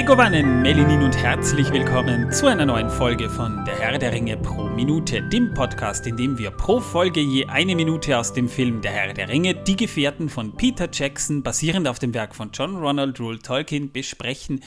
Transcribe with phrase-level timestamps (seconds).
[0.00, 4.64] Megovanen, Melinin und herzlich willkommen zu einer neuen Folge von Der Herr der Ringe pro
[4.64, 8.92] Minute, dem Podcast, in dem wir pro Folge je eine Minute aus dem Film Der
[8.92, 13.20] Herr der Ringe, Die Gefährten von Peter Jackson, basierend auf dem Werk von John Ronald
[13.20, 14.64] Rule Tolkien, besprechen.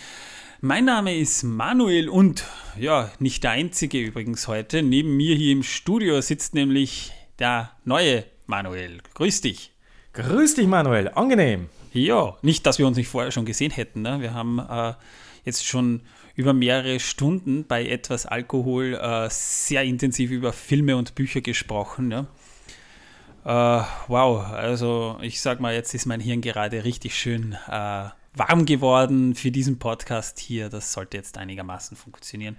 [0.61, 2.45] Mein Name ist Manuel und
[2.79, 4.83] ja, nicht der einzige übrigens heute.
[4.83, 8.99] Neben mir hier im Studio sitzt nämlich der neue Manuel.
[9.15, 9.71] Grüß dich.
[10.13, 11.09] Grüß dich, Manuel.
[11.09, 11.69] Angenehm.
[11.91, 14.03] Ja, nicht, dass wir uns nicht vorher schon gesehen hätten.
[14.03, 14.21] Ne?
[14.21, 14.93] Wir haben äh,
[15.43, 16.01] jetzt schon
[16.35, 22.11] über mehrere Stunden bei etwas Alkohol äh, sehr intensiv über Filme und Bücher gesprochen.
[22.11, 22.27] Ja?
[23.45, 28.65] Äh, wow, also ich sag mal, jetzt ist mein Hirn gerade richtig schön äh, warm
[28.65, 30.69] geworden für diesen Podcast hier.
[30.69, 32.57] Das sollte jetzt einigermaßen funktionieren.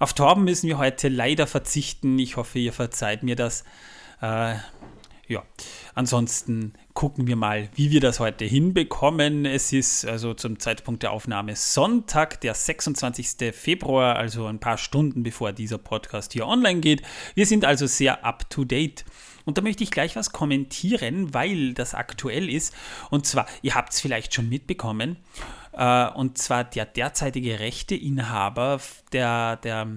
[0.00, 2.18] Auf Torben müssen wir heute leider verzichten.
[2.18, 3.64] Ich hoffe, ihr verzeiht mir das.
[5.26, 5.42] Ja,
[5.94, 9.46] ansonsten gucken wir mal, wie wir das heute hinbekommen.
[9.46, 13.54] Es ist also zum Zeitpunkt der Aufnahme Sonntag, der 26.
[13.54, 17.02] Februar, also ein paar Stunden bevor dieser Podcast hier online geht.
[17.34, 19.04] Wir sind also sehr up to date.
[19.46, 22.74] Und da möchte ich gleich was kommentieren, weil das aktuell ist.
[23.10, 25.16] Und zwar, ihr habt es vielleicht schon mitbekommen,
[25.72, 28.80] äh, und zwar der derzeitige Rechteinhaber
[29.12, 29.88] der, der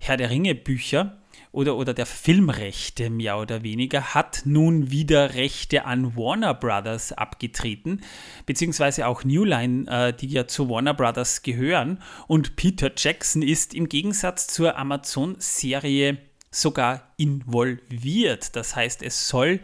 [0.00, 1.21] Herr der Ringe Bücher
[1.52, 8.00] oder, oder der Filmrechte mehr oder weniger hat nun wieder Rechte an Warner Brothers abgetreten,
[8.46, 12.02] beziehungsweise auch New Line, äh, die ja zu Warner Brothers gehören.
[12.26, 16.18] Und Peter Jackson ist im Gegensatz zur Amazon-Serie
[16.50, 18.56] sogar involviert.
[18.56, 19.60] Das heißt, es soll,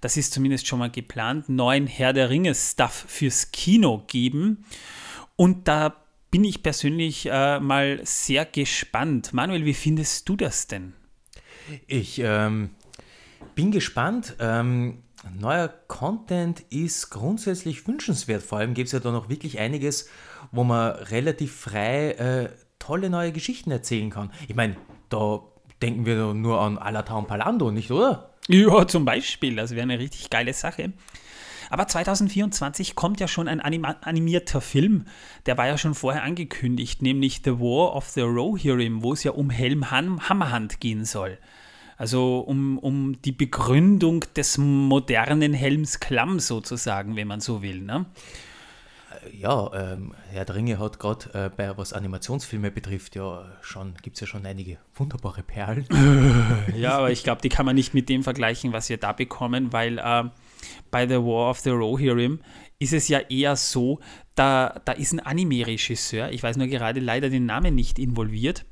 [0.00, 4.64] das ist zumindest schon mal geplant, neuen Herr der Ringe-Stuff fürs Kino geben.
[5.36, 5.96] Und da
[6.30, 9.34] bin ich persönlich äh, mal sehr gespannt.
[9.34, 10.94] Manuel, wie findest du das denn?
[11.86, 12.70] Ich ähm,
[13.54, 14.36] bin gespannt.
[14.38, 15.02] Ähm,
[15.38, 18.42] neuer Content ist grundsätzlich wünschenswert.
[18.42, 20.08] Vor allem gibt es ja da noch wirklich einiges,
[20.52, 22.48] wo man relativ frei äh,
[22.78, 24.30] tolle neue Geschichten erzählen kann.
[24.48, 24.76] Ich meine,
[25.08, 25.40] da
[25.82, 28.30] denken wir nur an Alata und Palando, nicht oder?
[28.48, 29.56] Ja, zum Beispiel.
[29.56, 30.92] Das wäre eine richtig geile Sache.
[31.68, 35.06] Aber 2024 kommt ja schon ein animierter Film.
[35.46, 39.32] Der war ja schon vorher angekündigt, nämlich The War of the Rohirrim, wo es ja
[39.32, 41.38] um Helm Hammerhand gehen soll.
[41.96, 47.80] Also um, um die Begründung des modernen Helms Klamm sozusagen, wenn man so will.
[47.80, 48.06] Ne?
[49.24, 54.16] Äh, ja, ähm, Herr Dringe hat gerade äh, bei was Animationsfilme betrifft, ja schon, gibt
[54.16, 55.86] es ja schon einige wunderbare Perlen.
[56.76, 59.72] ja, aber ich glaube, die kann man nicht mit dem vergleichen, was wir da bekommen,
[59.72, 60.24] weil äh,
[60.90, 62.40] bei The War of the Rohirrim
[62.78, 64.00] ist es ja eher so,
[64.34, 68.66] da, da ist ein Anime-Regisseur, ich weiß nur gerade leider den Namen nicht involviert,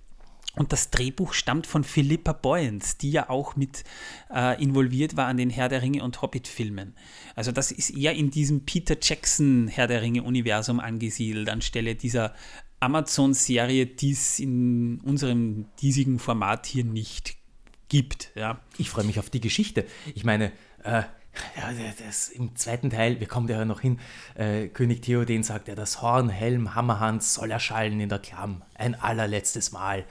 [0.57, 3.85] und das Drehbuch stammt von Philippa Boyens, die ja auch mit
[4.33, 6.95] äh, involviert war an den Herr der Ringe und Hobbit-Filmen.
[7.35, 12.35] Also das ist eher in diesem Peter Jackson Herr der Ringe-Universum angesiedelt, anstelle dieser
[12.81, 17.37] Amazon-Serie, die es in unserem diesigen Format hier nicht
[17.89, 18.31] gibt.
[18.35, 18.61] Ja.
[18.79, 19.87] Ich freue mich auf die Geschichte.
[20.15, 21.03] Ich meine, äh,
[21.57, 21.73] ja,
[22.07, 23.99] das, im zweiten Teil, wir kommen ja noch hin,
[24.35, 28.63] äh, König Theoden sagt ja, das Horn, Helm, Hammerhans soll erschallen in der Klamm.
[28.75, 30.05] Ein allerletztes Mal.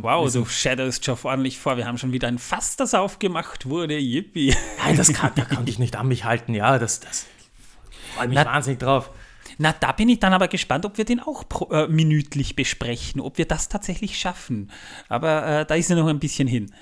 [0.00, 1.76] Wow, du shadowst schon ordentlich vor.
[1.76, 3.98] Wir haben schon wieder ein Fass, das aufgemacht wurde.
[3.98, 4.54] Yippie.
[4.78, 6.54] Nein, das kann, da konnte ich nicht an mich halten.
[6.54, 7.26] Ja, das, das
[8.14, 9.10] freue mich Na, wahnsinnig drauf.
[9.58, 13.20] Na, da bin ich dann aber gespannt, ob wir den auch pro, äh, minütlich besprechen,
[13.20, 14.70] ob wir das tatsächlich schaffen.
[15.08, 16.72] Aber äh, da ist ja noch ein bisschen hin.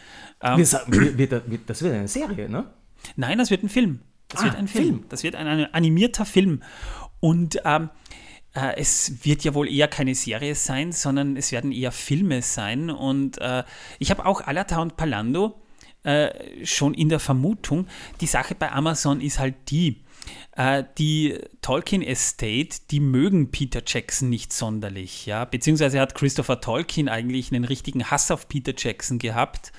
[0.40, 2.70] Ähm, wir, wir, wir, das wird eine Serie, ne?
[3.16, 4.00] Nein, das wird ein Film.
[4.28, 4.84] Das ah, wird ein Film.
[4.86, 5.04] Film.
[5.08, 6.62] Das wird ein, ein animierter Film.
[7.20, 7.90] Und ähm,
[8.54, 12.90] äh, es wird ja wohl eher keine Serie sein, sondern es werden eher Filme sein.
[12.90, 13.64] Und äh,
[13.98, 15.60] ich habe auch Alata und Palando
[16.04, 17.86] äh, schon in der Vermutung.
[18.20, 20.02] Die Sache bei Amazon ist halt die,
[20.56, 25.44] äh, die Tolkien Estate, die mögen Peter Jackson nicht sonderlich, ja.
[25.44, 29.72] Beziehungsweise hat Christopher Tolkien eigentlich einen richtigen Hass auf Peter Jackson gehabt.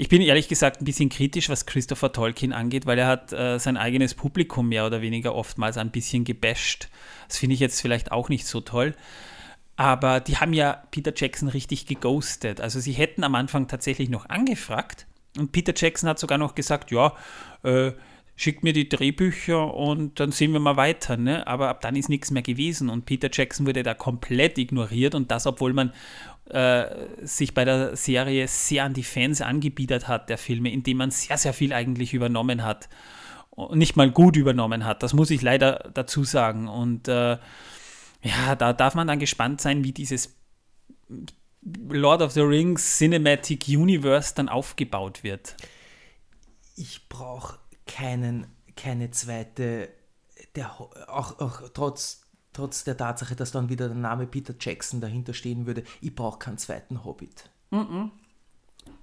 [0.00, 3.58] Ich bin ehrlich gesagt ein bisschen kritisch, was Christopher Tolkien angeht, weil er hat äh,
[3.58, 6.88] sein eigenes Publikum mehr oder weniger oftmals ein bisschen gebasht.
[7.26, 8.94] Das finde ich jetzt vielleicht auch nicht so toll.
[9.74, 12.60] Aber die haben ja Peter Jackson richtig geghostet.
[12.60, 16.90] Also sie hätten am Anfang tatsächlich noch angefragt und Peter Jackson hat sogar noch gesagt,
[16.90, 17.12] ja,
[17.62, 17.92] äh,
[18.38, 21.16] schickt mir die Drehbücher und dann sehen wir mal weiter.
[21.16, 21.44] Ne?
[21.48, 25.32] Aber ab dann ist nichts mehr gewesen und Peter Jackson wurde da komplett ignoriert und
[25.32, 25.92] das, obwohl man
[26.48, 26.86] äh,
[27.20, 31.36] sich bei der Serie sehr an die Fans angebietet hat, der Filme, indem man sehr,
[31.36, 32.88] sehr viel eigentlich übernommen hat.
[33.50, 35.02] Und nicht mal gut übernommen hat.
[35.02, 36.68] Das muss ich leider dazu sagen.
[36.68, 37.38] Und äh,
[38.22, 40.36] ja, da darf man dann gespannt sein, wie dieses
[41.88, 45.56] Lord of the Rings Cinematic Universe dann aufgebaut wird.
[46.76, 47.58] Ich brauche
[47.88, 48.46] keinen,
[48.76, 49.88] keine zweite,
[50.54, 52.22] der auch, auch trotz
[52.58, 56.40] trotz der Tatsache, dass dann wieder der Name Peter Jackson dahinter stehen würde, ich brauche
[56.40, 57.50] keinen zweiten Hobbit.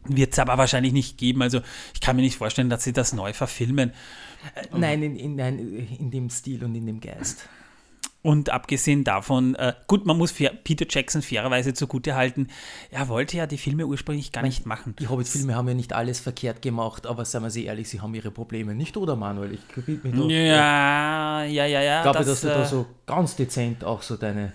[0.04, 1.42] Wird es aber wahrscheinlich nicht geben.
[1.42, 1.62] Also
[1.94, 3.92] ich kann mir nicht vorstellen, dass sie das neu verfilmen.
[4.56, 7.48] Äh, nein, in, in, nein, in dem Stil und in dem Geist.
[8.26, 12.50] Und abgesehen davon, äh, gut, man muss Peter Jackson fairerweise zugutehalten,
[12.90, 14.96] er wollte ja die Filme ursprünglich gar nicht machen.
[14.98, 18.16] Die Hobbit-Filme haben ja nicht alles verkehrt gemacht, aber seien wir sehr ehrlich, sie haben
[18.16, 18.74] ihre Probleme.
[18.74, 19.54] Nicht, oder Manuel?
[19.54, 21.98] Ich krieg mich doch, Ja, ja, ja, ja.
[21.98, 24.54] Ich glaube, das, dass du da äh, so ganz dezent auch so deine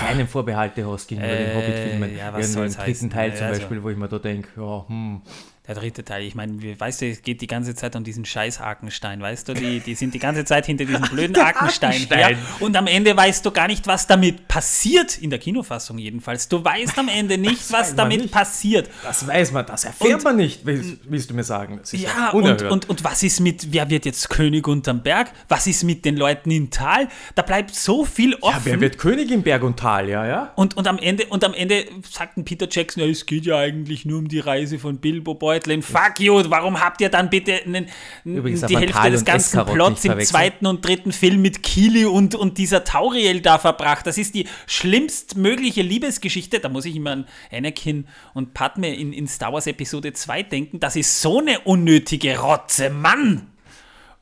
[0.00, 2.16] kleinen Vorbehalte hast gegenüber den Äh, Hobbit-Filmen.
[2.18, 3.10] ja, was soll's dritten heißen?
[3.10, 5.22] Teil Ja, zum also- Beispiel, wo ich mir da denke, ja, hm,
[5.66, 8.60] Der dritte Teil, ich meine, weißt du, es geht die ganze Zeit um diesen scheiß
[8.60, 9.54] Arkenstein, weißt du?
[9.54, 12.26] Die, die sind die ganze Zeit hinter diesem blöden Arkenstein her.
[12.26, 12.38] Arkenstein.
[12.60, 16.48] Und am Ende weißt du gar nicht, was damit passiert, in der Kinofassung jedenfalls.
[16.50, 18.30] Du weißt am Ende nicht, was damit nicht.
[18.30, 18.90] passiert.
[19.04, 21.80] das weiß man, das erfährt Und- man nicht, willst, willst du mir sagen.
[21.92, 25.30] Ja, und, und, und was ist mit, wer wird jetzt König unterm Berg?
[25.48, 27.08] Was ist mit den Leuten in Tal?
[27.36, 28.58] Da bleibt so viel offen.
[28.58, 30.52] ja, wer wird König im Berg und Tal, ja, ja?
[30.56, 33.56] Und, und, am Ende, und am Ende sagt ein Peter Jackson, ja, es geht ja
[33.56, 35.82] eigentlich nur um die Reise von Bilbo Beutlin.
[35.82, 37.88] Fuck you, warum habt ihr dann bitte einen,
[38.24, 42.58] Übrigens die Hälfte des ganzen Plots im zweiten und dritten Film mit Kili und, und
[42.58, 44.06] dieser Tauriel da verbracht?
[44.06, 46.60] Das ist die schlimmstmögliche Liebesgeschichte.
[46.60, 50.80] Da muss ich immer an Anakin und Padme in, in Star Wars Episode 2 denken.
[50.80, 53.48] Das ist so eine unnötige Rotze, Mann!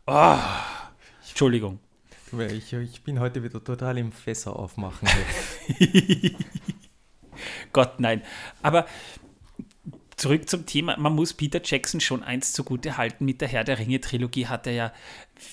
[0.07, 0.37] Oh,
[1.29, 1.79] Entschuldigung.
[2.51, 5.09] Ich, ich bin heute wieder total im Fässer aufmachen.
[7.73, 8.23] Gott, nein.
[8.63, 8.87] Aber
[10.23, 13.25] zurück zum Thema, man muss Peter Jackson schon eins zugute halten.
[13.25, 14.93] Mit der Herr der Ringe-Trilogie hat er ja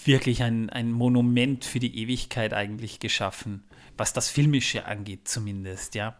[0.06, 3.64] wirklich ein, ein Monument für die Ewigkeit eigentlich geschaffen,
[3.98, 6.20] was das Filmische angeht zumindest, ja.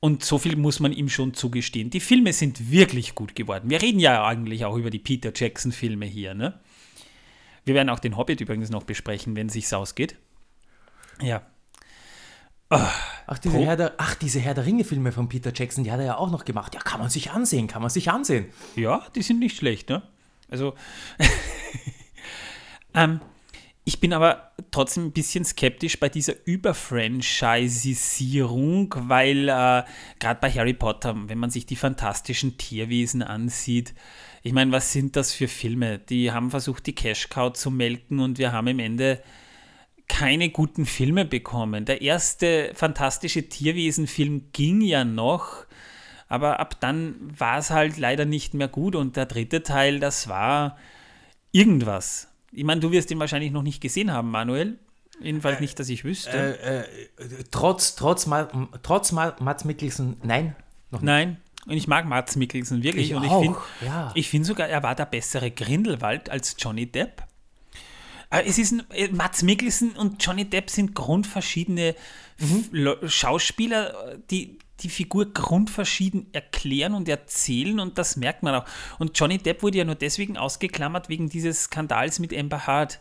[0.00, 1.90] Und so viel muss man ihm schon zugestehen.
[1.90, 3.68] Die Filme sind wirklich gut geworden.
[3.68, 6.58] Wir reden ja eigentlich auch über die Peter Jackson-Filme hier, ne?
[7.66, 10.16] Wir werden auch den Hobbit übrigens noch besprechen, wenn es sich ausgeht.
[11.20, 11.42] Ja.
[12.68, 16.06] Ach, diese Herr der, ach, diese Herr der Ringe-Filme von Peter Jackson, die hat er
[16.06, 16.74] ja auch noch gemacht.
[16.74, 18.46] Ja, kann man sich ansehen, kann man sich ansehen.
[18.76, 20.02] Ja, die sind nicht schlecht, ne?
[20.50, 20.74] Also,
[22.94, 23.20] ähm,
[23.84, 29.82] ich bin aber trotzdem ein bisschen skeptisch bei dieser Überfranchisierung, weil äh,
[30.18, 33.94] gerade bei Harry Potter, wenn man sich die fantastischen Tierwesen ansieht,
[34.42, 35.98] ich meine, was sind das für Filme?
[35.98, 39.22] Die haben versucht, die Cash Cow zu melken und wir haben im Ende
[40.08, 41.84] keine guten Filme bekommen.
[41.84, 45.64] Der erste fantastische Tierwesen-Film ging ja noch,
[46.28, 50.28] aber ab dann war es halt leider nicht mehr gut und der dritte Teil, das
[50.28, 50.76] war
[51.52, 52.28] irgendwas.
[52.52, 54.78] Ich meine, du wirst ihn wahrscheinlich noch nicht gesehen haben, Manuel.
[55.20, 56.58] Jedenfalls nicht, dass ich wüsste.
[56.60, 58.48] Äh, äh, trotz, trotz, Ma,
[58.82, 60.56] trotz Ma, Mats Mikkelsen, nein,
[60.90, 61.06] noch nicht.
[61.06, 61.36] Nein.
[61.66, 63.10] Und ich mag Mats Mikkelsen wirklich.
[63.10, 64.12] Ich und auch, ich finde ja.
[64.14, 67.22] ich find sogar, er war der bessere Grindelwald als Johnny Depp.
[68.40, 71.94] Es ist ein, äh, Mats Mikkelsen und Johnny Depp sind grundverschiedene
[72.38, 73.08] Mhm.
[73.08, 78.64] Schauspieler, die die Figur grundverschieden erklären und erzählen und das merkt man auch.
[78.98, 82.98] Und Johnny Depp wurde ja nur deswegen ausgeklammert wegen dieses Skandals mit Amber Hart,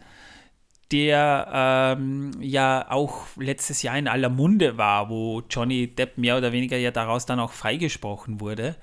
[0.92, 6.52] der ähm, ja auch letztes Jahr in aller Munde war, wo Johnny Depp mehr oder
[6.52, 8.76] weniger ja daraus dann auch freigesprochen wurde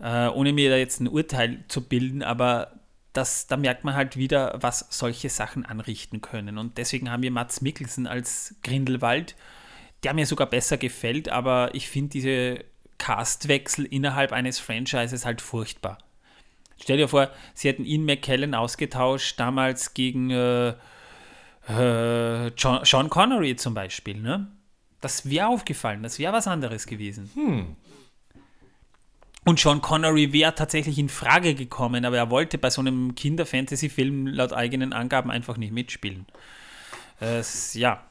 [0.00, 2.72] äh, ohne mir da jetzt ein Urteil zu bilden, aber
[3.14, 6.58] das, da merkt man halt wieder, was solche Sachen anrichten können.
[6.58, 9.36] Und deswegen haben wir Mats Mikkelsen als Grindelwald,
[10.02, 12.64] der mir sogar besser gefällt, aber ich finde diese
[12.98, 15.98] Castwechsel innerhalb eines Franchises halt furchtbar.
[16.80, 20.74] Stell dir vor, sie hätten ihn McKellen ausgetauscht, damals gegen äh,
[21.68, 24.20] äh, John, Sean Connery zum Beispiel.
[24.20, 24.48] Ne?
[25.00, 27.30] Das wäre aufgefallen, das wäre was anderes gewesen.
[29.44, 34.26] Und Sean Connery wäre tatsächlich in Frage gekommen, aber er wollte bei so einem Kinder-Fantasy-Film
[34.26, 36.24] laut eigenen Angaben einfach nicht mitspielen.
[37.20, 38.02] Es, ja.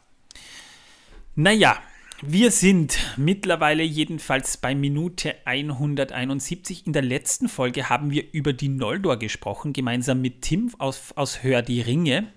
[1.35, 1.77] Naja,
[2.21, 6.85] wir sind mittlerweile jedenfalls bei Minute 171.
[6.85, 11.41] In der letzten Folge haben wir über die Noldor gesprochen, gemeinsam mit Tim aus, aus
[11.41, 12.27] Hör die Ringe.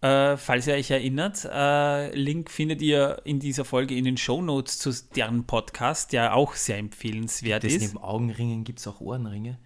[0.00, 4.78] Äh, falls ihr euch erinnert, äh, Link findet ihr in dieser Folge in den Shownotes
[4.78, 7.80] zu deren Podcast, der auch sehr empfehlenswert Das ist.
[7.80, 9.58] neben Augenringen gibt es auch Ohrenringe.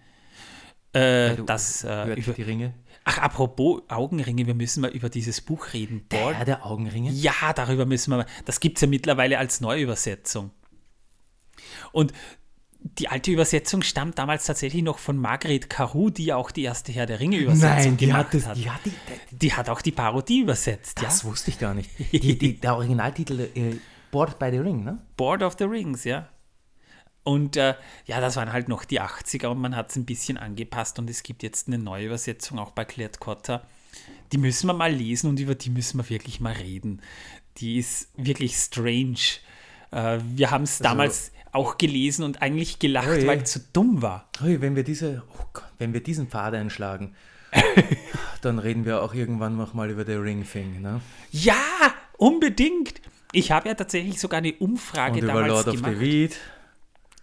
[0.93, 2.73] Äh, das, äh, über, die Ringe.
[3.03, 6.05] ach, apropos Augenringe, wir müssen mal über dieses Buch reden.
[6.11, 7.11] Der Herr der Augenringe?
[7.11, 8.25] Ja, darüber müssen wir mal.
[8.45, 10.51] Das gibt es ja mittlerweile als Neuübersetzung.
[11.91, 12.11] Und
[12.83, 16.91] die alte Übersetzung stammt damals tatsächlich noch von Margret Caru, die ja auch die erste
[16.91, 18.57] Herr der Ringe-Übersetzung Nein, die gemacht hat, das, hat.
[18.57, 18.91] die hat die,
[19.37, 21.29] Die hat auch die Parodie übersetzt, das ja?
[21.29, 21.89] wusste ich gar nicht.
[22.11, 23.75] Die, die, der Originaltitel äh,
[24.11, 24.99] Board by the Ring, ne?
[25.15, 26.27] Board of the Rings, ja.
[27.23, 27.75] Und äh,
[28.05, 31.09] ja, das waren halt noch die 80er und man hat es ein bisschen angepasst und
[31.09, 33.65] es gibt jetzt eine neue Übersetzung auch bei Claire Cotter.
[34.33, 37.01] die müssen wir mal lesen und über die müssen wir wirklich mal reden.
[37.57, 39.39] Die ist wirklich strange.
[39.91, 43.59] Äh, wir haben es also, damals auch gelesen und eigentlich gelacht, oi, weil es zu
[43.71, 44.27] dumm war.
[44.43, 47.15] Oi, wenn wir diese, oh Gott, wenn wir diesen Pfad einschlagen,
[48.41, 51.01] dann reden wir auch irgendwann noch mal über The Ring Thing, ne?
[51.31, 51.55] Ja,
[52.17, 53.01] unbedingt.
[53.31, 55.93] Ich habe ja tatsächlich sogar eine Umfrage und damals über Lord gemacht.
[55.93, 56.37] of the Weed.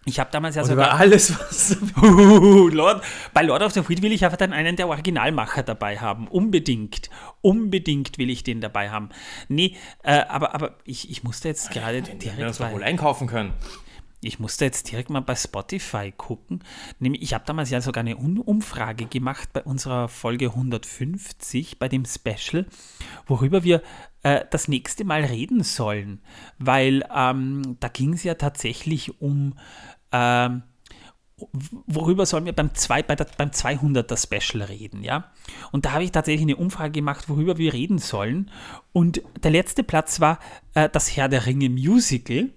[0.05, 0.87] Ich habe damals ja und sogar.
[0.87, 1.77] Über alles, was.
[2.01, 6.27] Lord, bei Lord of the Weed will ich einfach dann einen der Originalmacher dabei haben.
[6.27, 7.11] Unbedingt.
[7.41, 9.09] Unbedingt will ich den dabei haben.
[9.47, 12.37] Nee, äh, aber, aber ich, ich musste jetzt gerade direkt.
[12.37, 13.53] Wir uns wohl einkaufen können.
[14.21, 16.63] Ich musste jetzt direkt mal bei Spotify gucken.
[16.99, 22.05] Nämlich, ich habe damals ja sogar eine Umfrage gemacht bei unserer Folge 150, bei dem
[22.05, 22.67] Special,
[23.25, 23.81] worüber wir
[24.21, 26.21] äh, das nächste Mal reden sollen.
[26.59, 29.55] Weil ähm, da ging es ja tatsächlich um
[30.11, 30.63] ähm,
[31.87, 35.31] worüber sollen wir beim, zwei, bei der, beim 200er Special reden, ja?
[35.71, 38.51] Und da habe ich tatsächlich eine Umfrage gemacht, worüber wir reden sollen.
[38.93, 40.39] Und der letzte Platz war
[40.73, 42.49] äh, das Herr der Ringe Musical.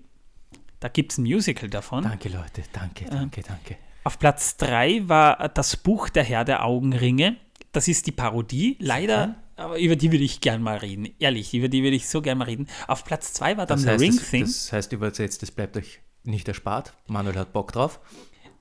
[0.80, 2.04] Da gibt es ein Musical davon.
[2.04, 2.62] Danke, Leute.
[2.72, 3.76] Danke, danke, äh, danke.
[4.04, 7.36] Auf Platz 3 war das Buch Der Herr der Augenringe.
[7.72, 8.76] Das ist die Parodie.
[8.80, 11.08] Leider aber über die würde ich gern mal reden.
[11.18, 12.66] Ehrlich, über die würde ich so gern mal reden.
[12.88, 14.40] Auf Platz 2 war dann das heißt, The Ring das, Thing.
[14.42, 16.94] Das heißt übersetzt, das bleibt euch nicht erspart.
[17.06, 18.00] Manuel hat Bock drauf.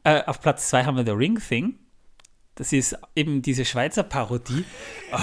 [0.04, 1.80] Äh, auf Platz 2 haben wir The Ring Thing.
[2.56, 4.64] Das ist eben diese Schweizer Parodie.
[5.12, 5.18] Oh,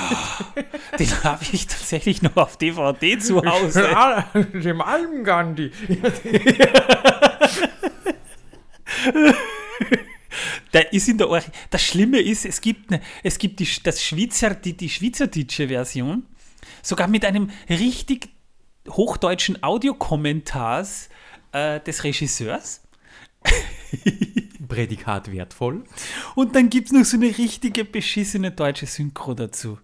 [0.99, 3.89] den habe ich tatsächlich noch auf DVD zu Hause.
[4.53, 5.71] Dem Alm Gandhi.
[10.91, 14.55] Ist in der Or Das Schlimme ist, es gibt, eine, es gibt die, das Schweizer,
[14.55, 16.27] die, die schweizerdeutsche Version,
[16.83, 18.29] sogar mit einem richtig
[18.89, 21.09] hochdeutschen Audiokommentars
[21.53, 22.83] äh, des Regisseurs.
[24.71, 25.85] Prädikat wertvoll.
[26.35, 29.79] Und dann gibt es noch so eine richtige beschissene deutsche Synchro dazu.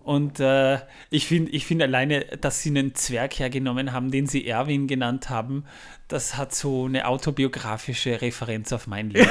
[0.00, 0.80] Und äh,
[1.10, 5.30] ich finde ich find alleine, dass sie einen Zwerg hergenommen haben, den sie Erwin genannt
[5.30, 5.64] haben,
[6.08, 9.30] das hat so eine autobiografische Referenz auf mein Leben.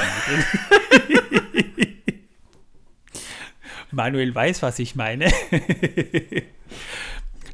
[3.90, 5.30] Manuel weiß, was ich meine.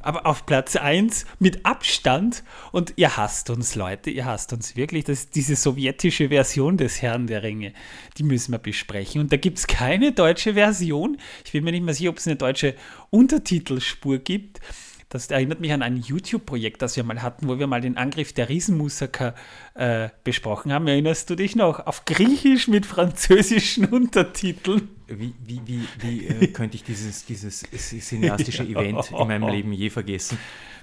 [0.08, 2.42] aber auf Platz 1 mit Abstand.
[2.72, 5.04] Und ihr hasst uns, Leute, ihr hasst uns wirklich.
[5.04, 7.74] Das ist diese sowjetische Version des Herrn der Ringe.
[8.16, 9.20] Die müssen wir besprechen.
[9.20, 11.18] Und da gibt es keine deutsche Version.
[11.44, 12.74] Ich bin mir nicht mehr sicher, ob es eine deutsche
[13.10, 14.60] Untertitelspur gibt.
[15.08, 18.34] Das erinnert mich an ein YouTube-Projekt, das wir mal hatten, wo wir mal den Angriff
[18.34, 19.34] der Riesenmusaker
[19.74, 20.86] äh, besprochen haben.
[20.86, 21.86] Erinnerst du dich noch?
[21.86, 24.90] Auf Griechisch mit französischen Untertiteln.
[25.06, 29.88] Wie, wie, wie, wie äh, könnte ich dieses, dieses cineastische Event in meinem Leben je
[29.88, 30.38] vergessen?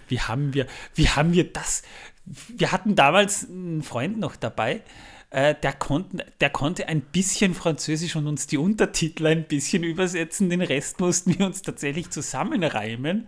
[0.07, 0.65] Wie haben wir,
[0.95, 1.83] wie haben wir das?
[2.25, 4.81] Wir hatten damals einen Freund noch dabei,
[5.29, 10.49] äh, der, konnten, der konnte ein bisschen Französisch und uns die Untertitel ein bisschen übersetzen.
[10.49, 13.27] Den Rest mussten wir uns tatsächlich zusammenreimen.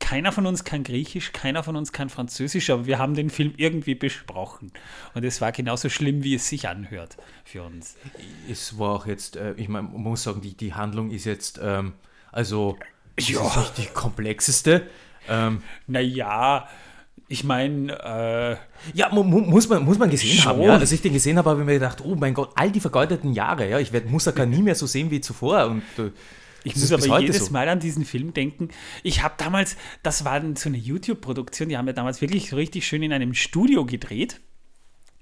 [0.00, 3.54] Keiner von uns kann Griechisch, keiner von uns kann Französisch, aber wir haben den Film
[3.56, 4.72] irgendwie besprochen.
[5.14, 7.96] Und es war genauso schlimm, wie es sich anhört für uns.
[8.50, 11.60] Es war auch jetzt, äh, ich meine, man muss sagen, die, die Handlung ist jetzt,
[11.62, 11.92] ähm,
[12.32, 12.76] also,
[13.18, 13.46] ja.
[13.46, 14.86] ist nicht die komplexeste.
[15.28, 16.66] Ähm, naja,
[17.28, 18.56] ich meine, äh,
[18.92, 20.50] ja, mu muss, man, muss man gesehen schon.
[20.50, 20.62] haben.
[20.62, 20.74] Ja?
[20.74, 23.32] Als ich den gesehen habe, habe ich mir gedacht, oh mein Gott, all die vergeudeten
[23.32, 25.66] Jahre, ja, ich werde Musaka nie mehr so sehen wie zuvor.
[25.66, 26.10] Und äh,
[26.64, 27.52] ich muss aber jedes so.
[27.52, 28.68] Mal an diesen Film denken.
[29.02, 33.02] Ich habe damals, das war so eine YouTube-Produktion, die haben wir damals wirklich richtig schön
[33.02, 34.40] in einem Studio gedreht.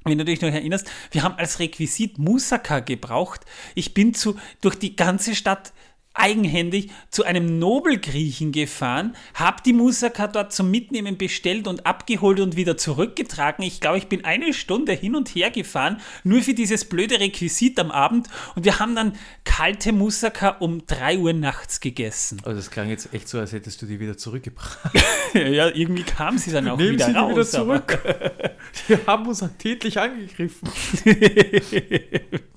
[0.04, 3.44] Wenn du dich noch erinnerst, wir haben als Requisit Musaka gebraucht.
[3.74, 5.72] Ich bin zu, durch die ganze Stadt
[6.18, 12.56] eigenhändig zu einem Nobelgriechen gefahren, habe die Musaka dort zum Mitnehmen bestellt und abgeholt und
[12.56, 13.64] wieder zurückgetragen.
[13.64, 17.78] Ich glaube, ich bin eine Stunde hin und her gefahren, nur für dieses blöde Requisit
[17.78, 19.12] am Abend und wir haben dann
[19.44, 22.40] kalte Musaka um 3 Uhr nachts gegessen.
[22.44, 24.78] Also das klang jetzt echt so, als hättest du die wieder zurückgebracht.
[25.34, 27.32] ja, irgendwie kam sie dann auch Nehmen wieder sie raus.
[27.32, 27.98] Wieder zurück.
[28.86, 30.68] Wir haben uns tätlich angegriffen.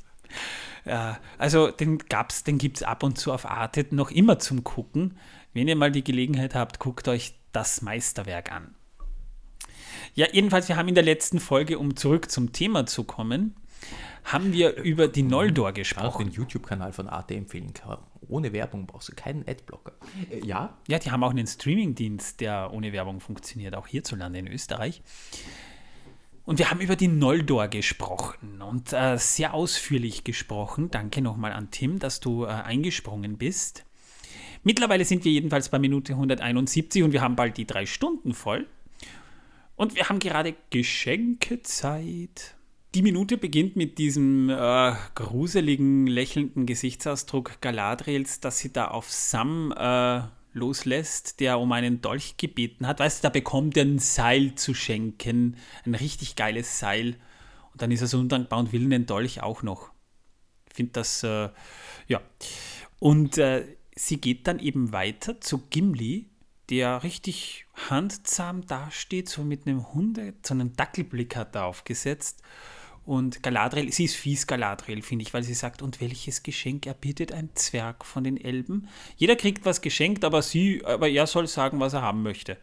[0.85, 4.63] Ja, also den gab's, den gibt es ab und zu auf Arte noch immer zum
[4.63, 5.17] Gucken.
[5.53, 8.73] Wenn ihr mal die Gelegenheit habt, guckt euch das Meisterwerk an.
[10.13, 13.55] Ja, jedenfalls, wir haben in der letzten Folge, um zurück zum Thema zu kommen,
[14.23, 16.05] haben wir über die Noldor gesprochen.
[16.05, 17.99] Auch den YouTube-Kanal von Arte empfehlen kann.
[18.27, 19.93] Ohne Werbung brauchst du keinen Adblocker.
[20.29, 20.77] Äh, ja?
[20.87, 25.01] Ja, die haben auch einen Streaming-Dienst, der ohne Werbung funktioniert, auch hierzulande in Österreich.
[26.43, 30.89] Und wir haben über die Noldor gesprochen und äh, sehr ausführlich gesprochen.
[30.89, 33.85] Danke nochmal an Tim, dass du äh, eingesprungen bist.
[34.63, 38.67] Mittlerweile sind wir jedenfalls bei Minute 171 und wir haben bald die drei Stunden voll.
[39.75, 42.55] Und wir haben gerade Geschenkezeit.
[42.93, 49.73] Die Minute beginnt mit diesem äh, gruseligen, lächelnden Gesichtsausdruck Galadriels, dass sie da auf Sam
[49.75, 50.21] äh,
[50.53, 52.99] loslässt, der um einen Dolch gebeten hat.
[52.99, 57.15] Weißt du, da bekommt er ein Seil zu schenken, ein richtig geiles Seil.
[57.71, 59.91] Und dann ist er so undankbar und will den Dolch auch noch.
[60.69, 61.49] Ich finde das, äh,
[62.07, 62.21] ja.
[62.99, 63.65] Und äh,
[63.95, 66.29] sie geht dann eben weiter zu Gimli,
[66.69, 72.41] der richtig handzahm dasteht, so mit einem Hunde, so einem Dackelblick hat er aufgesetzt
[73.05, 77.31] und Galadriel, sie ist fies Galadriel, finde ich, weil sie sagt, und welches Geschenk erbietet
[77.31, 78.87] ein Zwerg von den Elben?
[79.17, 82.57] Jeder kriegt was geschenkt, aber sie, aber er soll sagen, was er haben möchte.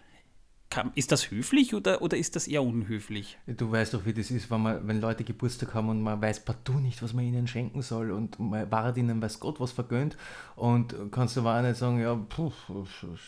[0.94, 3.38] Ist das höflich oder, oder ist das eher unhöflich?
[3.46, 6.44] Du weißt doch, wie das ist, wenn, man, wenn Leute Geburtstag haben und man weiß
[6.44, 10.18] partout nicht, was man ihnen schenken soll und man war ihnen, weiß Gott, was vergönnt
[10.56, 12.52] und kannst du aber auch nicht sagen, ja, puh,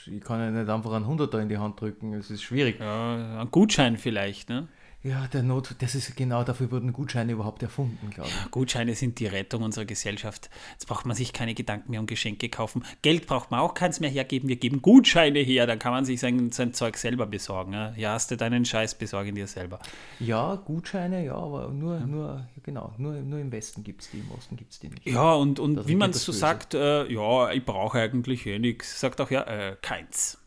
[0.07, 2.79] ich kann ja nicht einfach einen Hunderter in die Hand drücken, es ist schwierig.
[2.79, 4.69] Ja, ein Gutschein vielleicht, ne?
[5.03, 8.37] Ja, der Not, das ist genau dafür wurden Gutscheine überhaupt erfunden, glaube ich.
[8.37, 10.51] Ja, Gutscheine sind die Rettung unserer Gesellschaft.
[10.73, 12.85] Jetzt braucht man sich keine Gedanken mehr um Geschenke kaufen.
[13.01, 14.51] Geld braucht man auch keins mehr hergeben.
[14.51, 17.73] Wir geben Gutscheine her, dann kann man sich sein, sein Zeug selber besorgen.
[17.73, 19.79] Ja, hier hast du deinen Scheiß, besorgen dir selber.
[20.19, 22.07] Ja, Gutscheine, ja, aber nur, ja.
[22.07, 25.07] nur genau, nur, nur im Westen gibt es die, im Osten gibt es die nicht.
[25.07, 29.01] Ja, und, und wie man es so sagt, äh, ja, ich brauche eigentlich eh nichts.
[29.01, 30.40] Sagt auch ja, äh, keins.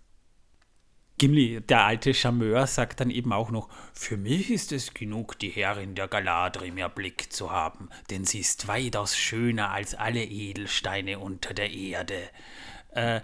[1.24, 5.48] Gimli, der alte Charmeur, sagt dann eben auch noch, für mich ist es genug, die
[5.48, 11.54] Herrin der Galadrim erblickt zu haben, denn sie ist weitaus schöner als alle Edelsteine unter
[11.54, 12.24] der Erde.
[12.94, 13.22] Äh,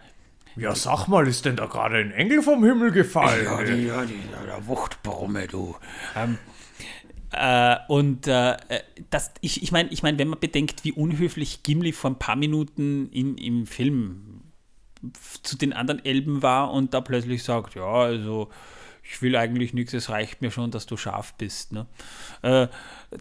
[0.56, 3.44] ja, sag mal, ist denn da gerade ein Engel vom Himmel gefallen?
[3.44, 5.76] Ja, die, ja, die, der Wuchtbrumme, du.
[6.16, 6.38] Ähm,
[7.34, 8.56] äh, und äh,
[9.10, 12.38] das, ich, ich meine, ich mein, wenn man bedenkt, wie unhöflich Gimli vor ein paar
[12.38, 14.29] Minuten in, im Film
[15.44, 18.50] zu den anderen Elben war und da plötzlich sagt, ja, also
[19.12, 21.72] ich will eigentlich nichts, es reicht mir schon, dass du scharf bist.
[21.72, 21.88] Ne?
[22.44, 22.68] Äh,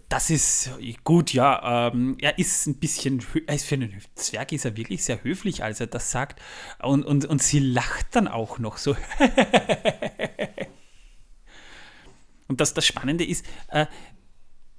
[0.09, 0.71] das ist
[1.03, 1.89] gut, ja.
[1.89, 5.65] Ähm, er ist ein bisschen, er ist für einen Zwerg ist er wirklich sehr höflich,
[5.65, 6.43] als er das sagt.
[6.83, 8.91] Und, und, und sie lacht dann auch noch so.
[12.49, 13.87] und das, das Spannende ist, äh,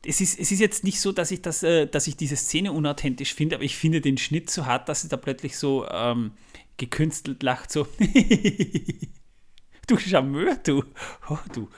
[0.06, 2.72] es ist, es ist jetzt nicht so, dass ich, das, äh, dass ich diese Szene
[2.72, 6.34] unauthentisch finde, aber ich finde den Schnitt so hart, dass sie da plötzlich so ähm,
[6.80, 7.88] gekünstelt lacht, so.
[9.88, 10.84] du Charmeur, du.
[11.30, 11.70] Oh, du.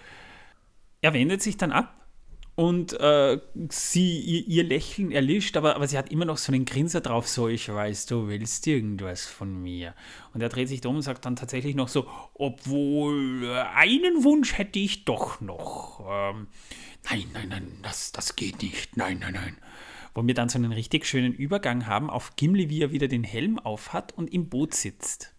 [1.02, 2.02] Er wendet sich dann ab
[2.56, 6.66] und äh, sie, ihr, ihr, Lächeln erlischt, aber, aber sie hat immer noch so einen
[6.66, 9.96] Grinser drauf, so, ich weiß, du willst irgendwas von mir.
[10.34, 14.58] Und er dreht sich um und sagt dann tatsächlich noch so, obwohl äh, einen Wunsch
[14.58, 16.06] hätte ich doch noch.
[16.08, 16.48] Ähm,
[17.10, 19.58] nein, nein, nein, das, das geht nicht, nein, nein, nein
[20.14, 23.24] wo wir dann so einen richtig schönen Übergang haben auf Gimli, wie er wieder den
[23.24, 25.34] Helm aufhat und im Boot sitzt.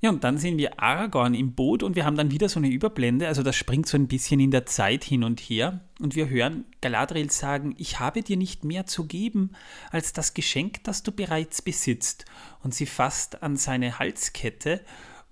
[0.00, 2.68] Ja, und dann sehen wir Aragorn im Boot und wir haben dann wieder so eine
[2.68, 6.28] Überblende, also das springt so ein bisschen in der Zeit hin und her und wir
[6.28, 9.50] hören Galadriel sagen, ich habe dir nicht mehr zu geben
[9.90, 12.26] als das Geschenk, das du bereits besitzt.
[12.62, 14.82] Und sie fasst an seine Halskette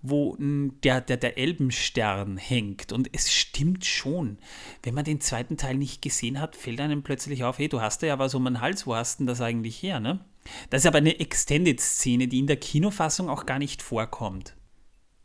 [0.08, 2.92] wo der, der, der Elbenstern hängt.
[2.92, 4.38] Und es stimmt schon.
[4.82, 8.02] Wenn man den zweiten Teil nicht gesehen hat, fällt einem plötzlich auf, hey, du hast
[8.02, 10.24] ja was um den Hals, wo hast denn das eigentlich her, ne?
[10.70, 14.56] Das ist aber eine Extended-Szene, die in der Kinofassung auch gar nicht vorkommt.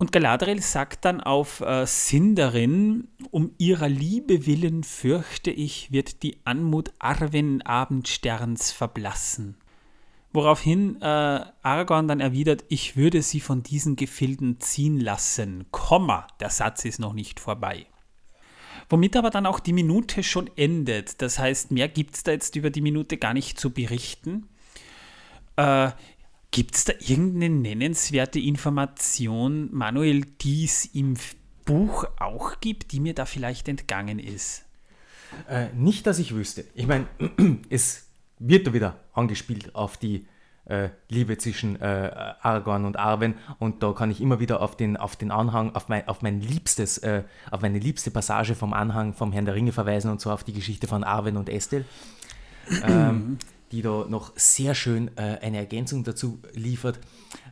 [0.02, 6.38] Und Galadriel sagt dann auf äh, Sindarin, um ihrer Liebe willen fürchte ich, wird die
[6.44, 9.58] Anmut Arwen Abendsterns verblassen.
[10.34, 16.50] Woraufhin äh, Aragorn dann erwidert, ich würde sie von diesen Gefilden ziehen lassen, Komma, der
[16.50, 17.86] Satz ist noch nicht vorbei.
[18.90, 21.22] Womit aber dann auch die Minute schon endet.
[21.22, 24.48] Das heißt, mehr gibt es da jetzt über die Minute gar nicht zu berichten.
[25.58, 25.92] Äh,
[26.52, 31.16] gibt es da irgendeine nennenswerte Information, Manuel, die es im
[31.66, 34.66] Buch auch gibt, die mir da vielleicht entgangen ist?
[35.50, 36.66] Äh, nicht, dass ich wüsste.
[36.74, 37.08] Ich meine,
[37.70, 38.11] es
[38.42, 40.28] wird da wieder angespielt auf die
[40.66, 44.98] äh, Liebe zwischen äh, Aragorn und Arwen und da kann ich immer wieder auf den,
[44.98, 49.14] auf den Anhang, auf mein, auf mein liebstes, äh, auf meine liebste Passage vom Anhang
[49.14, 51.86] vom Herrn der Ringe verweisen und zwar auf die Geschichte von Arwen und Estel,
[52.84, 53.38] ähm,
[53.72, 57.00] die da noch sehr schön äh, eine Ergänzung dazu liefert.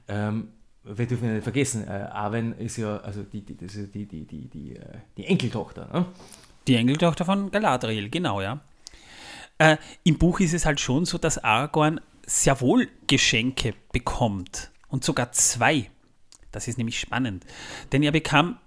[0.08, 0.50] Ähm,
[0.84, 4.76] wir dürfen nicht vergessen, äh, Arwen ist ja also die, die, die, die, die, die,
[4.76, 4.86] äh,
[5.18, 5.90] die Enkeltochter.
[5.92, 6.06] Ne?
[6.68, 8.60] Die Enkeltochter von Galadriel, genau, ja.
[9.60, 14.72] Äh, Im Buch ist es halt schon so, dass Aragorn sehr wohl Geschenke bekommt.
[14.88, 15.92] Und sogar zwei.
[16.52, 17.46] Das ist nämlich spannend.
[17.92, 18.58] Denn er bekam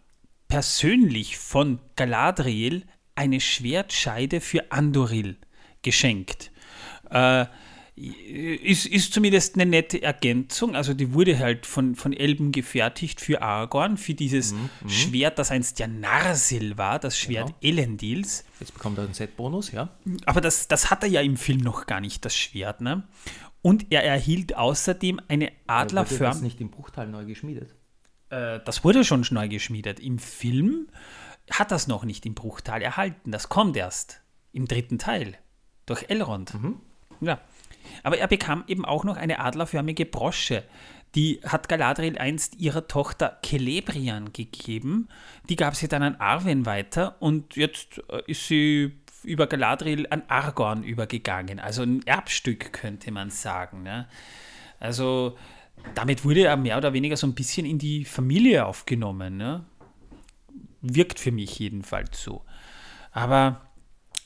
[0.47, 5.37] persönlich von Galadriel eine Schwertscheide für Andoril
[5.83, 6.53] geschenkt.
[7.11, 7.47] Äh,
[7.95, 10.75] ist, ist zumindest eine nette Ergänzung.
[10.75, 14.89] Also die wurde halt von, von Elben gefertigt für Aragorn, für dieses mhm, mhm.
[14.89, 17.59] Schwert, das einst ja Narsil war, das Schwert genau.
[17.61, 18.45] Elendils.
[18.61, 19.91] Jetzt bekommt er einen Set-Bonus, ja.
[20.25, 22.81] Aber das, das hat er ja im Film noch gar nicht, das Schwert.
[22.81, 23.03] Ne?
[23.61, 26.33] Und er erhielt außerdem eine Adlerförm...
[26.33, 27.75] Das nicht im Bruchtal neu geschmiedet?
[28.31, 30.01] Äh, das wurde schon neu geschmiedet.
[30.01, 30.89] Im Film
[31.51, 33.31] hat das noch nicht im Bruchtal erhalten.
[33.31, 35.37] Das kommt erst im dritten Teil
[35.85, 36.55] durch Elrond.
[36.55, 36.81] Mhm.
[37.21, 37.41] Ja.
[38.03, 40.65] Aber er bekam eben auch noch eine adlerförmige Brosche.
[41.15, 45.09] Die hat Galadriel einst ihrer Tochter Celebrian gegeben.
[45.49, 50.23] Die gab sie dann an Arwen weiter und jetzt äh, ist sie über Galadriel an
[50.29, 51.61] Argorn übergegangen.
[51.61, 53.83] Also ein Erbstück könnte man sagen.
[53.83, 54.09] Ne?
[54.81, 55.37] Also
[55.95, 59.37] damit wurde er mehr oder weniger so ein bisschen in die Familie aufgenommen.
[59.37, 59.65] Ne?
[60.81, 62.45] Wirkt für mich jedenfalls so.
[63.13, 63.61] Aber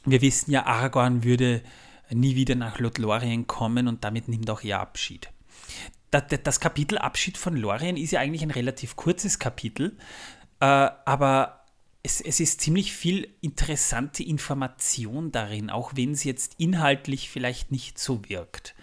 [0.05, 1.63] wir wissen ja, Aragorn würde
[2.11, 5.31] nie wieder nach Lothlorien kommen und damit nimmt auch ihr Abschied.
[6.11, 9.97] Das Kapitel Abschied von Lorien ist ja eigentlich ein relativ kurzes Kapitel,
[10.61, 11.65] äh, aber
[12.03, 17.99] es, es, ist ziemlich viel interessante Information darin, auch wenn es jetzt inhaltlich vielleicht nicht
[17.99, 18.75] so wirkt.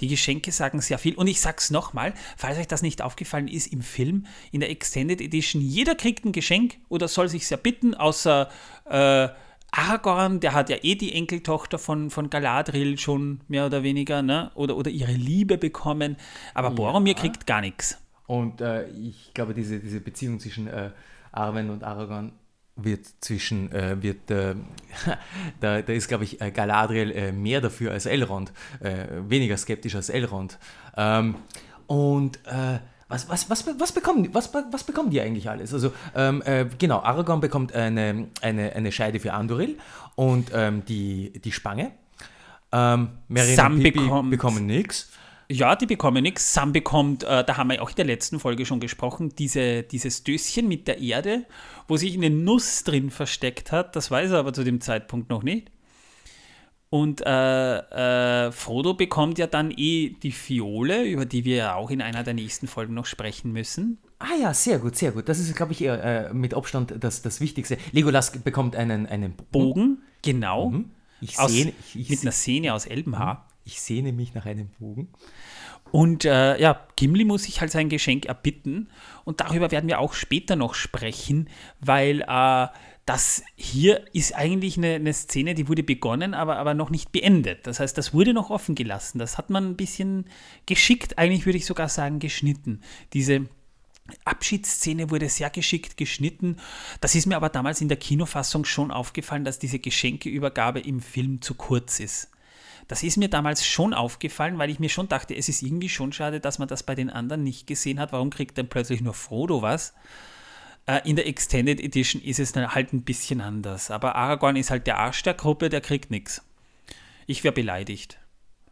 [0.00, 1.14] Die Geschenke sagen sehr viel.
[1.14, 5.20] Und ich sag's nochmal, falls euch das nicht aufgefallen ist, im Film, in der Extended
[5.20, 8.50] Edition, jeder kriegt ein Geschenk oder soll sich sehr bitten, außer
[8.84, 9.28] äh,
[9.76, 14.50] Aragorn, der hat ja eh die Enkeltochter von, von Galadriel schon mehr oder weniger, ne?
[14.54, 16.16] oder, oder ihre Liebe bekommen,
[16.54, 16.74] aber ja.
[16.74, 17.98] Boromir kriegt gar nichts.
[18.26, 20.90] Und äh, ich glaube, diese, diese Beziehung zwischen äh,
[21.30, 22.32] Arwen und Aragorn
[22.76, 24.54] wird zwischen, äh, wird, äh,
[25.60, 30.08] da, da ist, glaube ich, äh, Galadriel äh, mehr dafür als Elrond, weniger skeptisch als
[30.08, 30.58] Elrond.
[30.96, 31.36] Ähm,
[31.86, 32.40] und
[33.08, 35.72] was, was, was, was, bekommen, was, was bekommen die eigentlich alles?
[35.72, 39.78] Also, ähm, äh, genau, Aragorn bekommt eine, eine, eine Scheide für Andoril
[40.16, 41.92] und ähm, die, die Spange.
[42.72, 45.12] Ähm, Sam und Pippi bekommt, bekommen nichts.
[45.48, 46.52] Ja, die bekommen nichts.
[46.52, 50.24] Sam bekommt, äh, da haben wir auch in der letzten Folge schon gesprochen, diese, dieses
[50.24, 51.44] Döschen mit der Erde,
[51.86, 53.94] wo sich eine Nuss drin versteckt hat.
[53.94, 55.70] Das weiß er aber zu dem Zeitpunkt noch nicht.
[56.96, 61.90] Und äh, äh, Frodo bekommt ja dann eh die Fiole, über die wir ja auch
[61.90, 63.98] in einer der nächsten Folgen noch sprechen müssen.
[64.18, 65.28] Ah ja, sehr gut, sehr gut.
[65.28, 67.76] Das ist, glaube ich, eher, äh, mit Abstand das, das Wichtigste.
[67.92, 69.50] Legolas bekommt einen, einen Bogen.
[69.50, 70.70] Bogen genau.
[70.70, 70.90] Mhm.
[71.20, 73.34] Ich aus, sehne, ich, mit einer Szene aus Elbenhaar.
[73.34, 73.40] Mhm.
[73.66, 75.08] Ich sehne mich nach einem Bogen.
[75.90, 78.88] Und äh, ja, Gimli muss sich halt sein Geschenk erbitten.
[79.24, 82.68] Und darüber werden wir auch später noch sprechen, weil äh,
[83.06, 87.64] das hier ist eigentlich eine, eine, Szene, die wurde begonnen, aber, aber noch nicht beendet.
[87.66, 89.20] Das heißt, das wurde noch offen gelassen.
[89.20, 90.26] Das hat man ein bisschen
[90.66, 92.82] geschickt, eigentlich würde ich sogar sagen, geschnitten.
[93.12, 93.46] Diese
[94.24, 96.56] Abschiedsszene wurde sehr geschickt geschnitten.
[97.00, 101.40] Das ist mir aber damals in der Kinofassung schon aufgefallen, dass diese Geschenkeübergabe im Film
[101.42, 102.30] zu kurz ist.
[102.88, 106.12] Das ist mir damals schon aufgefallen, weil ich mir schon dachte, es ist irgendwie schon
[106.12, 108.12] schade, dass man das bei den anderen nicht gesehen hat.
[108.12, 109.94] Warum kriegt dann plötzlich nur Frodo was?
[110.86, 113.90] Äh, in der Extended Edition ist es dann halt ein bisschen anders.
[113.90, 116.42] Aber Aragorn ist halt der Arsch der Gruppe, der kriegt nichts.
[117.26, 118.18] Ich wäre beleidigt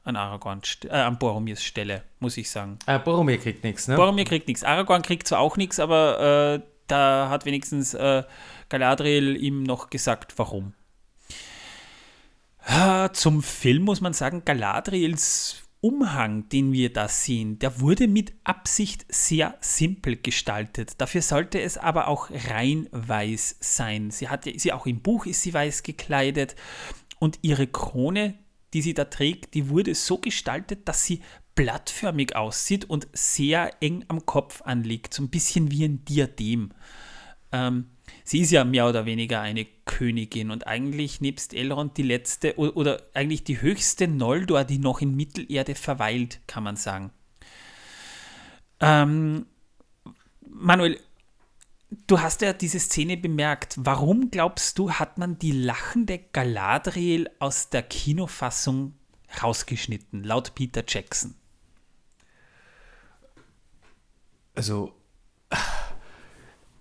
[0.05, 2.79] an Aragorn, äh, an Boromirs Stelle, muss ich sagen.
[2.87, 3.97] Äh, Boromir kriegt nichts, ne?
[3.97, 4.63] Boromir kriegt nichts.
[4.63, 8.23] Aragorn kriegt zwar auch nichts, aber äh, da hat wenigstens äh,
[8.69, 10.75] Galadriel ihm noch gesagt, warum.
[12.67, 18.33] Äh, zum Film muss man sagen, Galadriels Umhang, den wir da sehen, der wurde mit
[18.43, 20.99] Absicht sehr simpel gestaltet.
[20.99, 24.11] Dafür sollte es aber auch rein weiß sein.
[24.11, 26.57] Sie hat ja, sie auch im Buch ist sie weiß gekleidet
[27.19, 28.33] und ihre Krone,
[28.73, 31.21] die sie da trägt, die wurde so gestaltet, dass sie
[31.55, 36.73] blattförmig aussieht und sehr eng am Kopf anliegt, so ein bisschen wie ein Diadem.
[37.53, 37.91] Ähm,
[38.25, 43.03] sie ist ja mehr oder weniger eine Königin und eigentlich nebst Elrond die letzte oder,
[43.15, 47.11] eigentlich die höchste Noldor, die noch in Mittelerde verweilt, kann man sagen.
[48.81, 49.47] Ähm,
[50.47, 51.01] Manuel,
[52.07, 53.75] du hast ja diese Szene bemerkt.
[53.79, 58.95] Warum glaubst du, hat man die lachende Galadriel aus der Kinofassung
[59.43, 61.35] rausgeschnitten, laut Peter Jackson?
[64.55, 64.95] Also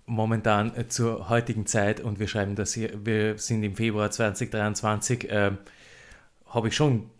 [0.06, 5.30] momentan äh, zur heutigen Zeit und wir schreiben das hier, wir sind im Februar 2023,
[5.30, 5.52] äh,
[6.46, 7.10] habe ich schon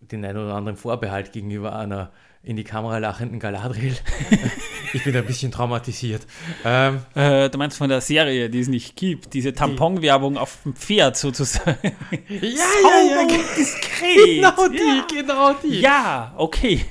[0.00, 3.96] den einen oder anderen Vorbehalt gegenüber einer in die Kamera lachenden Galadriel.
[4.92, 6.26] ich bin ein bisschen traumatisiert.
[6.64, 10.74] Ähm, äh, du meinst von der Serie, die es nicht gibt, diese Tamponwerbung auf dem
[10.74, 11.78] Pferd sozusagen.
[12.28, 14.24] ja, ja, ja, diskret.
[14.26, 15.06] Genau die, ja.
[15.08, 15.80] genau die.
[15.80, 16.84] Ja, okay.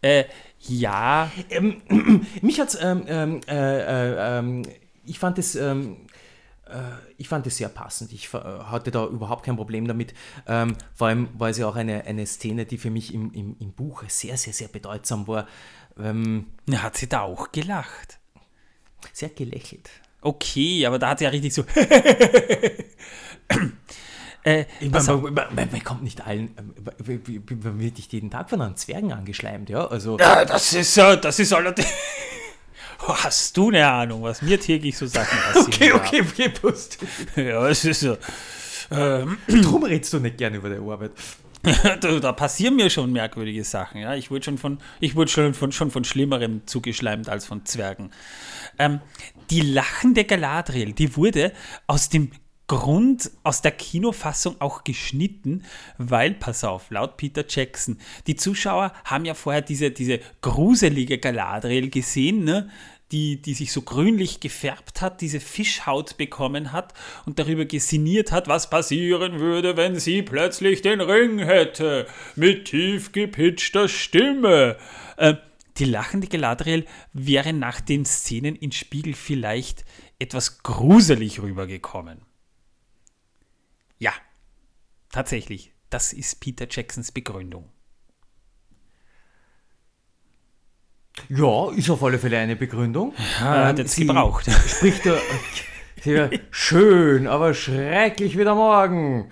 [0.00, 0.24] Äh,
[0.60, 1.30] ja.
[1.48, 1.82] Ähm,
[2.42, 4.62] mich hat's, ähm, ähm, äh, äh, ähm,
[5.04, 6.06] ich fand es, ähm,
[7.16, 8.12] ich fand es sehr passend.
[8.12, 10.14] Ich hatte da überhaupt kein Problem damit.
[10.46, 13.56] Ähm, vor allem war es ja auch eine, eine Szene, die für mich im, im,
[13.58, 15.48] im Buch sehr, sehr, sehr bedeutsam war.
[15.98, 18.20] Ähm, hat sie da auch gelacht?
[19.12, 19.90] Sie hat gelächelt.
[20.20, 21.64] Okay, aber da hat sie ja richtig so.
[24.42, 28.62] Äh, ich meine, man, man, man, kommt nicht allen, man wird nicht jeden Tag von
[28.62, 29.86] einem Zwergen angeschleimt, ja?
[29.86, 31.88] Also, ja, das ist, das ist allerdings.
[32.98, 35.68] Hast du eine Ahnung, was mir täglich so Sachen passieren?
[35.68, 36.98] Okay, okay, okay, passt.
[37.36, 38.16] Ja, es ist so.
[38.90, 41.12] Ähm, Drum redest du nicht gerne über deine Arbeit.
[42.00, 44.00] da, da, passieren mir schon merkwürdige Sachen.
[44.00, 44.14] Ja?
[44.14, 48.10] Ich wurde schon von, ich wurde schon von, schon von Schlimmerem zugeschleimt als von Zwergen.
[48.78, 49.00] Ähm,
[49.50, 51.52] die lachende Galadriel, die wurde
[51.86, 52.30] aus dem
[52.70, 55.64] Grund aus der Kinofassung auch geschnitten,
[55.98, 61.90] weil, pass auf, laut Peter Jackson, die Zuschauer haben ja vorher diese, diese gruselige Galadriel
[61.90, 62.70] gesehen, ne?
[63.10, 66.94] die, die sich so grünlich gefärbt hat, diese Fischhaut bekommen hat
[67.26, 72.06] und darüber gesiniert hat, was passieren würde, wenn sie plötzlich den Ring hätte,
[72.36, 74.76] mit tief gepitchter Stimme.
[75.16, 75.34] Äh,
[75.78, 79.84] die lachende Galadriel wäre nach den Szenen in Spiegel vielleicht
[80.20, 82.29] etwas gruselig rübergekommen.
[84.00, 84.12] Ja,
[85.12, 87.70] tatsächlich, das ist Peter Jacksons Begründung.
[91.28, 93.14] Ja, ist auf alle Fälle eine Begründung.
[93.40, 94.46] Ja, ähm, jetzt gebraucht.
[94.66, 95.02] Spricht
[96.06, 99.30] er schön, aber schrecklich wie der Morgen.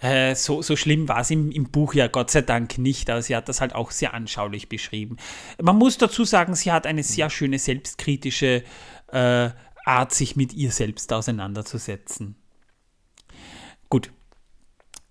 [0.00, 3.22] Äh, so, so schlimm war es im, im Buch ja Gott sei Dank nicht, aber
[3.22, 5.16] sie hat das halt auch sehr anschaulich beschrieben.
[5.60, 8.62] Man muss dazu sagen, sie hat eine sehr schöne selbstkritische
[9.10, 9.50] äh,
[9.84, 12.36] Art, sich mit ihr selbst auseinanderzusetzen.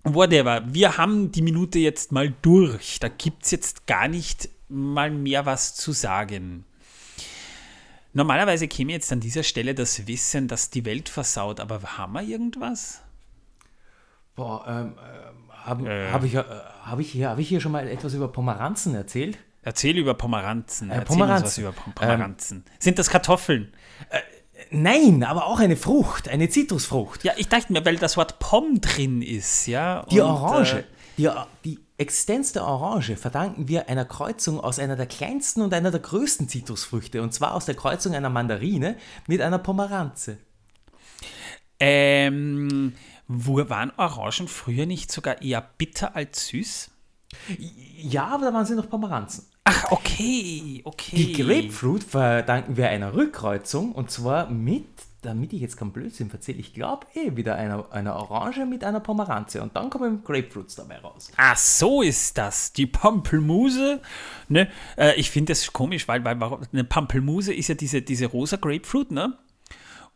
[0.03, 0.63] Whatever.
[0.65, 2.99] Wir haben die Minute jetzt mal durch.
[2.99, 6.65] Da gibt es jetzt gar nicht mal mehr was zu sagen.
[8.11, 12.21] Normalerweise käme jetzt an dieser Stelle das Wissen, dass die Welt versaut, aber haben wir
[12.21, 13.01] irgendwas?
[14.35, 16.11] Boah, ähm, äh, habe äh.
[16.11, 16.43] hab ich, äh,
[16.83, 19.39] hab ich, hab ich hier schon mal etwas über Pomeranzen erzählt?
[19.63, 20.91] Erzähl über Pomeranzen.
[20.91, 21.45] Äh, Pomeranzen.
[21.45, 22.63] was über Pomeranzen.
[22.67, 23.73] Ähm, Sind das Kartoffeln?
[24.73, 27.23] Äh, Nein, aber auch eine Frucht, eine Zitrusfrucht.
[27.23, 30.05] Ja, ich dachte mir, weil das Wort Pom drin ist, ja.
[30.11, 30.83] Die Orange, äh,
[31.17, 31.29] die,
[31.63, 35.99] die Existenz der Orange verdanken wir einer Kreuzung aus einer der kleinsten und einer der
[35.99, 40.37] größten Zitrusfrüchte, und zwar aus der Kreuzung einer Mandarine mit einer Pomeranze.
[41.79, 42.93] Ähm,
[43.27, 46.91] wo waren Orangen früher nicht sogar eher bitter als süß?
[47.97, 49.45] Ja, aber da waren sie noch Pomeranzen.
[49.65, 51.15] Ach, okay, okay.
[51.15, 54.85] Die Grapefruit verdanken wir einer Rückkreuzung und zwar mit,
[55.21, 58.99] damit ich jetzt kein Blödsinn erzähle, ich glaube eh wieder einer, einer Orange mit einer
[58.99, 61.31] Pomeranze und dann kommen Grapefruits dabei raus.
[61.37, 62.73] Ach, so ist das.
[62.73, 64.01] Die Pampelmuse.
[64.49, 64.69] Ne?
[64.97, 66.41] Äh, ich finde das komisch, weil, weil
[66.73, 69.37] eine Pampelmuse ist ja diese, diese rosa Grapefruit, ne?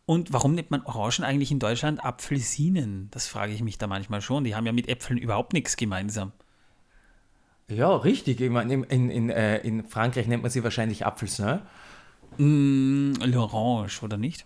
[0.05, 3.09] Und warum nennt man Orangen eigentlich in Deutschland Apfelsinen?
[3.11, 4.45] Das frage ich mich da manchmal schon.
[4.45, 6.31] Die haben ja mit Äpfeln überhaupt nichts gemeinsam.
[7.69, 8.39] Ja, richtig.
[8.39, 11.63] In, in, in, äh, in Frankreich nennt man sie wahrscheinlich Apfelsine.
[12.37, 14.45] Mm, L'Orange, oder nicht?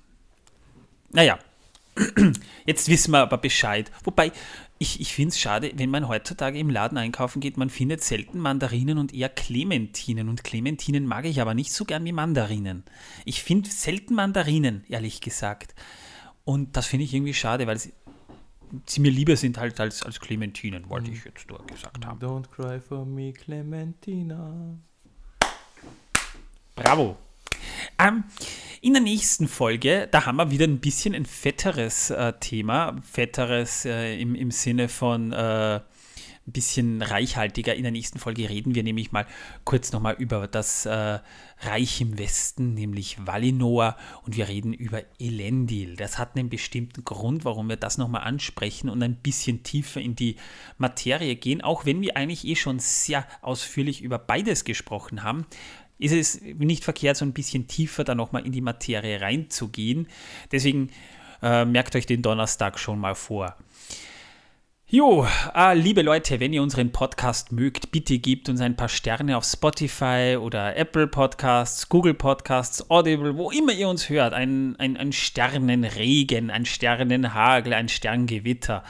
[1.12, 1.38] Naja,
[2.66, 3.92] jetzt wissen wir aber Bescheid.
[4.04, 4.32] Wobei,
[4.80, 8.40] ich, ich finde es schade, wenn man heutzutage im Laden einkaufen geht, man findet selten
[8.40, 10.28] Mandarinen und eher Clementinen.
[10.28, 12.84] Und Clementinen mag ich aber nicht so gern wie Mandarinen.
[13.26, 15.76] Ich finde selten Mandarinen, ehrlich gesagt.
[16.44, 17.78] Und das finde ich irgendwie schade, weil
[18.86, 22.20] sie, mir lieber sind halt als, als Clementinen, wollte ich jetzt nur gesagt haben.
[22.20, 24.78] Don't cry for me, Clementina.
[26.76, 27.18] Bravo.
[28.00, 28.24] Ähm,
[28.82, 32.96] in der nächsten Folge, da haben wir wieder ein bisschen ein fetteres äh, Thema.
[33.04, 35.82] Fetteres äh, im, im Sinne von äh,
[36.48, 37.76] ein bisschen reichhaltiger.
[37.76, 39.28] In der nächsten Folge reden wir nämlich mal
[39.64, 41.20] kurz nochmal über das äh,
[41.60, 45.96] Reich im Westen, nämlich Valinor, und wir reden über Elendil.
[45.96, 50.16] Das hat einen bestimmten Grund, warum wir das nochmal ansprechen und ein bisschen tiefer in
[50.16, 50.38] die
[50.78, 55.46] Materie gehen, auch wenn wir eigentlich eh schon sehr ausführlich über beides gesprochen haben
[56.02, 60.08] ist es nicht verkehrt, so ein bisschen tiefer da nochmal in die Materie reinzugehen.
[60.52, 60.90] Deswegen
[61.44, 63.56] äh, merkt euch den Donnerstag schon mal vor.
[64.94, 65.26] Jo,
[65.56, 69.46] äh, liebe Leute, wenn ihr unseren Podcast mögt, bitte gebt uns ein paar Sterne auf
[69.46, 74.34] Spotify oder Apple Podcasts, Google Podcasts, Audible, wo immer ihr uns hört.
[74.34, 78.84] Ein, ein, ein Sternenregen, ein Sternenhagel, ein Sterngewitter.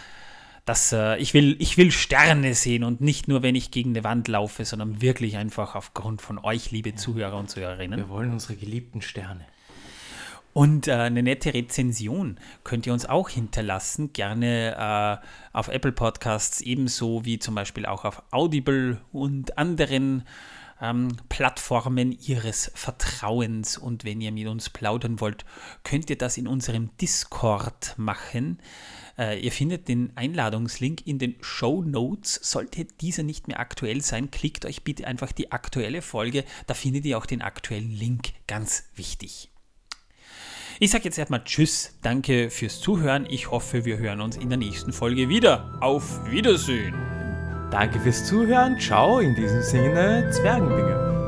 [0.65, 4.03] Das, äh, ich, will, ich will Sterne sehen und nicht nur, wenn ich gegen eine
[4.03, 7.99] Wand laufe, sondern wirklich einfach aufgrund von euch, liebe Zuhörer und Zuhörerinnen.
[7.99, 9.45] Wir wollen unsere geliebten Sterne.
[10.53, 14.75] Und äh, eine nette Rezension könnt ihr uns auch hinterlassen, gerne
[15.23, 20.23] äh, auf Apple Podcasts, ebenso wie zum Beispiel auch auf Audible und anderen
[20.81, 23.77] ähm, Plattformen Ihres Vertrauens.
[23.77, 25.45] Und wenn ihr mit uns plaudern wollt,
[25.83, 28.59] könnt ihr das in unserem Discord machen.
[29.17, 32.39] Äh, ihr findet den Einladungslink in den Show Notes.
[32.41, 36.43] Sollte dieser nicht mehr aktuell sein, klickt euch bitte einfach die aktuelle Folge.
[36.67, 38.33] Da findet ihr auch den aktuellen Link.
[38.47, 39.50] Ganz wichtig.
[40.83, 43.27] Ich sage jetzt erstmal Tschüss, danke fürs Zuhören.
[43.29, 45.77] Ich hoffe, wir hören uns in der nächsten Folge wieder.
[45.79, 46.95] Auf Wiedersehen.
[47.69, 48.79] Danke fürs Zuhören.
[48.79, 51.20] Ciao, in diesem Sinne, Zwergenbinge.